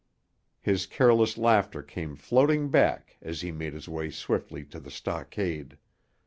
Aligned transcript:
His 0.63 0.87
careless 0.87 1.37
laughter 1.37 1.83
came 1.83 2.15
floating 2.15 2.69
back 2.71 3.17
as 3.21 3.41
he 3.41 3.51
made 3.51 3.73
his 3.75 3.87
way 3.87 4.09
swiftly 4.09 4.65
to 4.65 4.79
the 4.79 4.89
stockade. 4.89 5.77